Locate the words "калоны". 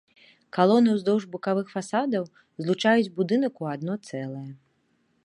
0.55-0.89